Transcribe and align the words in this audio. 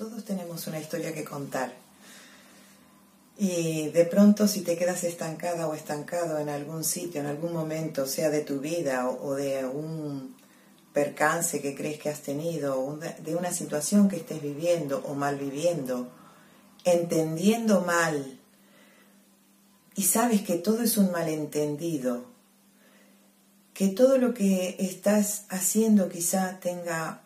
Todos 0.00 0.24
tenemos 0.24 0.66
una 0.66 0.80
historia 0.80 1.12
que 1.12 1.24
contar. 1.24 1.74
Y 3.36 3.88
de 3.88 4.06
pronto 4.06 4.48
si 4.48 4.62
te 4.62 4.78
quedas 4.78 5.04
estancada 5.04 5.68
o 5.68 5.74
estancado 5.74 6.38
en 6.38 6.48
algún 6.48 6.84
sitio, 6.84 7.20
en 7.20 7.26
algún 7.26 7.52
momento, 7.52 8.06
sea 8.06 8.30
de 8.30 8.40
tu 8.40 8.60
vida 8.60 9.10
o, 9.10 9.34
de 9.34 9.66
un 9.66 10.34
percance 10.94 11.60
que 11.60 11.74
crees 11.74 11.98
que 11.98 12.08
has 12.08 12.22
tenido, 12.22 12.98
de 13.22 13.36
una 13.36 13.52
situación 13.52 14.08
que 14.08 14.16
estés 14.16 14.40
viviendo 14.40 15.04
o 15.06 15.12
mal 15.12 15.36
viviendo, 15.36 16.10
entendiendo 16.84 17.82
mal, 17.82 18.40
y 19.96 20.02
sabes 20.04 20.40
que 20.40 20.54
todo 20.54 20.80
es 20.80 20.96
un 20.96 21.12
malentendido, 21.12 22.24
que 23.74 23.88
todo 23.88 24.16
lo 24.16 24.32
que 24.32 24.76
estás 24.78 25.44
haciendo 25.50 26.08
quizá 26.08 26.58
tenga 26.58 27.20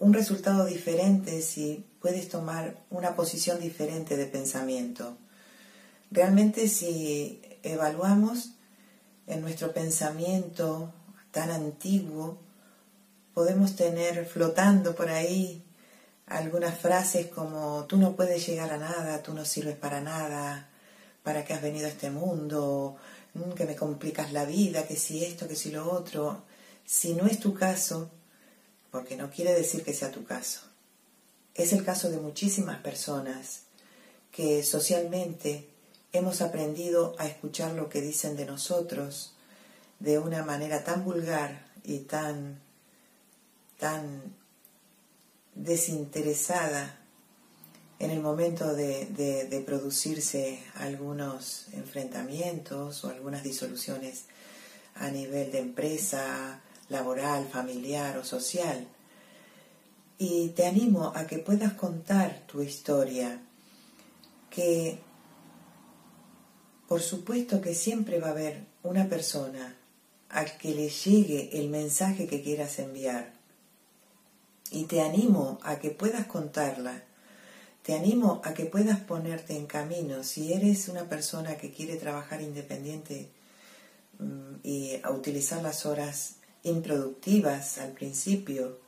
un 0.00 0.14
resultado 0.14 0.64
diferente 0.64 1.42
si 1.42 1.86
puedes 2.00 2.28
tomar 2.28 2.82
una 2.88 3.14
posición 3.14 3.60
diferente 3.60 4.16
de 4.16 4.26
pensamiento. 4.26 5.16
Realmente 6.10 6.68
si 6.68 7.40
evaluamos 7.62 8.54
en 9.26 9.42
nuestro 9.42 9.72
pensamiento 9.72 10.92
tan 11.30 11.50
antiguo, 11.50 12.38
podemos 13.34 13.76
tener 13.76 14.24
flotando 14.24 14.94
por 14.94 15.10
ahí 15.10 15.62
algunas 16.26 16.78
frases 16.78 17.26
como 17.26 17.84
tú 17.84 17.98
no 17.98 18.16
puedes 18.16 18.46
llegar 18.46 18.72
a 18.72 18.78
nada, 18.78 19.22
tú 19.22 19.34
no 19.34 19.44
sirves 19.44 19.76
para 19.76 20.00
nada, 20.00 20.70
para 21.22 21.44
qué 21.44 21.52
has 21.52 21.60
venido 21.60 21.86
a 21.86 21.90
este 21.90 22.10
mundo, 22.10 22.96
que 23.54 23.66
me 23.66 23.76
complicas 23.76 24.32
la 24.32 24.46
vida, 24.46 24.86
que 24.86 24.96
si 24.96 25.24
esto, 25.24 25.46
que 25.46 25.56
si 25.56 25.70
lo 25.70 25.92
otro. 25.92 26.42
Si 26.86 27.12
no 27.12 27.26
es 27.26 27.38
tu 27.38 27.52
caso, 27.52 28.10
porque 28.90 29.16
no 29.16 29.30
quiere 29.30 29.52
decir 29.54 29.84
que 29.84 29.94
sea 29.94 30.10
tu 30.10 30.24
caso, 30.24 30.60
es 31.54 31.72
el 31.72 31.84
caso 31.84 32.10
de 32.10 32.18
muchísimas 32.18 32.80
personas 32.80 33.62
que 34.32 34.62
socialmente 34.62 35.68
hemos 36.12 36.40
aprendido 36.40 37.14
a 37.18 37.26
escuchar 37.26 37.72
lo 37.72 37.88
que 37.88 38.00
dicen 38.00 38.36
de 38.36 38.46
nosotros 38.46 39.34
de 39.98 40.18
una 40.18 40.44
manera 40.44 40.82
tan 40.82 41.04
vulgar 41.04 41.66
y 41.84 42.00
tan, 42.00 42.60
tan 43.78 44.34
desinteresada 45.54 46.96
en 47.98 48.10
el 48.10 48.20
momento 48.20 48.74
de, 48.74 49.06
de, 49.06 49.60
producirse 49.60 50.62
algunos 50.74 51.66
enfrentamientos 51.74 53.04
o 53.04 53.10
algunas 53.10 53.42
disoluciones 53.42 54.24
a 54.94 55.10
nivel 55.10 55.52
de 55.52 55.58
empresa, 55.58 56.62
laboral, 56.90 57.48
familiar 57.48 58.18
o 58.18 58.24
social 58.24 58.86
y 60.22 60.50
te 60.50 60.66
animo 60.66 61.14
a 61.16 61.26
que 61.26 61.38
puedas 61.38 61.72
contar 61.72 62.42
tu 62.46 62.60
historia, 62.60 63.40
que 64.50 64.98
por 66.86 67.00
supuesto 67.00 67.62
que 67.62 67.74
siempre 67.74 68.20
va 68.20 68.28
a 68.28 68.32
haber 68.32 68.66
una 68.82 69.08
persona 69.08 69.76
al 70.28 70.58
que 70.58 70.74
le 70.74 70.90
llegue 70.90 71.58
el 71.58 71.70
mensaje 71.70 72.26
que 72.26 72.42
quieras 72.42 72.78
enviar. 72.80 73.32
Y 74.70 74.84
te 74.84 75.00
animo 75.00 75.58
a 75.62 75.78
que 75.78 75.90
puedas 75.90 76.26
contarla, 76.26 77.02
te 77.82 77.94
animo 77.94 78.42
a 78.44 78.52
que 78.52 78.66
puedas 78.66 79.00
ponerte 79.00 79.56
en 79.56 79.66
camino. 79.66 80.22
Si 80.22 80.52
eres 80.52 80.88
una 80.88 81.08
persona 81.08 81.56
que 81.56 81.72
quiere 81.72 81.96
trabajar 81.96 82.42
independiente 82.42 83.30
mm, 84.18 84.56
y 84.62 85.00
a 85.02 85.10
utilizar 85.12 85.62
las 85.62 85.86
horas 85.86 86.39
improductivas 86.62 87.78
al 87.78 87.92
principio, 87.92 88.78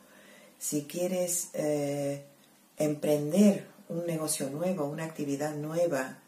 si 0.58 0.84
quieres 0.84 1.48
eh, 1.54 2.24
emprender 2.76 3.66
un 3.88 4.06
negocio 4.06 4.48
nuevo, 4.50 4.84
una 4.84 5.04
actividad 5.04 5.54
nueva, 5.54 6.18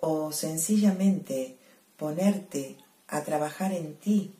o 0.00 0.32
sencillamente 0.32 1.56
ponerte 1.96 2.76
a 3.08 3.22
trabajar 3.24 3.72
en 3.72 3.96
ti 3.96 4.32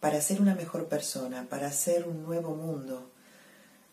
para 0.00 0.20
ser 0.20 0.40
una 0.40 0.54
mejor 0.54 0.88
persona, 0.88 1.46
para 1.48 1.66
hacer 1.66 2.06
un 2.06 2.22
nuevo 2.22 2.54
mundo, 2.54 3.10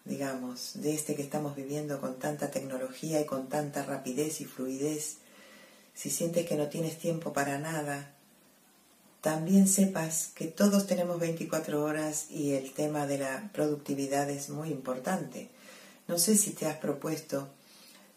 digamos, 0.05 0.81
de 0.81 0.93
este 0.93 1.15
que 1.15 1.23
estamos 1.23 1.55
viviendo 1.55 1.99
con 1.99 2.17
tanta 2.17 2.49
tecnología 2.49 3.19
y 3.19 3.25
con 3.25 3.49
tanta 3.49 3.83
rapidez 3.83 4.39
y 4.41 4.45
fluidez, 4.45 5.17
si 5.93 6.09
sientes 6.09 6.47
que 6.47 6.55
no 6.55 6.67
tienes 6.67 6.97
tiempo 6.97 7.33
para 7.33 7.57
nada, 7.57 8.13
también 9.27 9.67
sepas 9.67 10.29
que 10.33 10.45
todos 10.45 10.87
tenemos 10.87 11.19
24 11.19 11.83
horas 11.83 12.27
y 12.31 12.53
el 12.53 12.71
tema 12.71 13.05
de 13.07 13.17
la 13.17 13.49
productividad 13.51 14.29
es 14.29 14.47
muy 14.47 14.69
importante. 14.69 15.49
No 16.07 16.17
sé 16.17 16.37
si 16.37 16.51
te 16.51 16.65
has 16.65 16.77
propuesto 16.77 17.49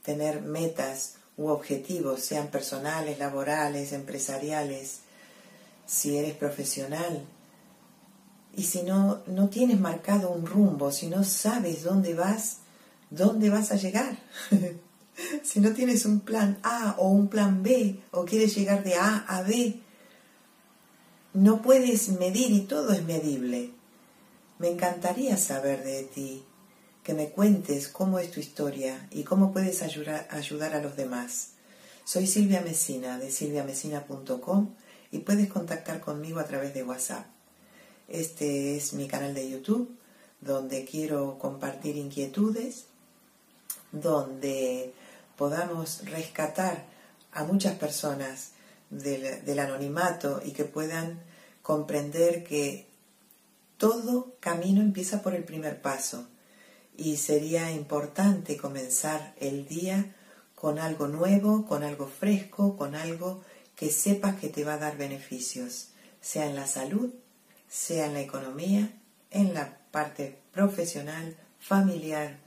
tener 0.04 0.40
metas 0.40 1.14
u 1.36 1.48
objetivos, 1.48 2.20
sean 2.20 2.46
personales, 2.46 3.18
laborales, 3.18 3.92
empresariales, 3.92 5.00
si 5.84 6.16
eres 6.16 6.36
profesional. 6.36 7.24
Y 8.54 8.62
si 8.62 8.84
no, 8.84 9.22
no 9.26 9.48
tienes 9.48 9.80
marcado 9.80 10.30
un 10.30 10.46
rumbo, 10.46 10.92
si 10.92 11.08
no 11.08 11.24
sabes 11.24 11.82
dónde 11.82 12.14
vas, 12.14 12.58
¿dónde 13.10 13.50
vas 13.50 13.72
a 13.72 13.74
llegar? 13.74 14.16
si 15.42 15.58
no 15.58 15.72
tienes 15.72 16.04
un 16.04 16.20
plan 16.20 16.60
A 16.62 16.94
o 16.98 17.08
un 17.08 17.26
plan 17.26 17.64
B, 17.64 17.98
o 18.12 18.24
quieres 18.24 18.54
llegar 18.54 18.84
de 18.84 18.94
A 18.94 19.24
a 19.26 19.42
B, 19.42 19.80
no 21.32 21.62
puedes 21.62 22.08
medir 22.08 22.50
y 22.50 22.62
todo 22.62 22.92
es 22.92 23.04
medible. 23.04 23.70
Me 24.58 24.70
encantaría 24.70 25.36
saber 25.36 25.84
de 25.84 26.02
ti, 26.02 26.44
que 27.04 27.14
me 27.14 27.30
cuentes 27.30 27.88
cómo 27.88 28.18
es 28.18 28.30
tu 28.30 28.40
historia 28.40 29.08
y 29.10 29.22
cómo 29.22 29.52
puedes 29.52 29.82
ayudar, 29.82 30.26
ayudar 30.30 30.74
a 30.74 30.82
los 30.82 30.96
demás. 30.96 31.52
Soy 32.04 32.26
Silvia 32.26 32.60
Mesina 32.60 33.18
de 33.18 33.30
silviamesina.com 33.30 34.74
y 35.12 35.18
puedes 35.20 35.48
contactar 35.48 36.00
conmigo 36.00 36.40
a 36.40 36.44
través 36.44 36.74
de 36.74 36.82
WhatsApp. 36.82 37.26
Este 38.08 38.76
es 38.76 38.92
mi 38.92 39.06
canal 39.06 39.32
de 39.34 39.48
YouTube 39.48 39.96
donde 40.40 40.84
quiero 40.84 41.38
compartir 41.38 41.96
inquietudes, 41.96 42.86
donde 43.92 44.94
podamos 45.36 46.04
rescatar 46.06 46.86
a 47.32 47.44
muchas 47.44 47.78
personas 47.78 48.52
del, 48.90 49.58
anonimato 49.58 50.42
y 50.44 50.50
que 50.50 50.64
puedan 50.64 51.20
comprender 51.62 52.44
que 52.44 52.86
todo 53.78 54.34
camino 54.40 54.82
empieza 54.82 55.22
por 55.22 55.34
el 55.34 55.44
primer 55.44 55.80
paso 55.80 56.26
y 56.96 57.16
sería 57.16 57.70
importante 57.70 58.56
comenzar 58.56 59.34
el 59.38 59.66
día 59.66 60.14
con 60.54 60.78
algo 60.78 61.08
nuevo, 61.08 61.64
con 61.64 61.82
algo 61.82 62.06
fresco, 62.06 62.76
con 62.76 62.94
algo 62.94 63.42
que 63.76 63.90
sepas 63.90 64.38
que 64.38 64.48
te 64.50 64.64
va 64.64 64.74
a 64.74 64.78
dar 64.78 64.98
beneficios, 64.98 65.88
sea 66.20 66.46
en 66.46 66.56
la 66.56 66.66
salud, 66.66 67.14
sea 67.68 68.06
en 68.06 68.14
la 68.14 68.20
economía, 68.20 68.92
en 69.30 69.54
la 69.54 69.78
parte 69.90 70.38
profesional, 70.52 71.36
familiar. 71.58 72.38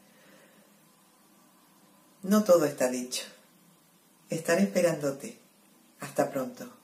No 2.22 2.44
todo 2.44 2.66
está 2.66 2.90
dicho. 2.90 3.24
Estaré 4.30 4.64
esperándote. 4.64 5.43
Hasta 6.04 6.30
pronto. 6.30 6.83